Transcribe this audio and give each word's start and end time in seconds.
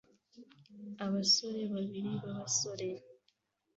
Abasore 1.05 1.61
babiri 1.73 2.11
b'abasore 2.21 2.89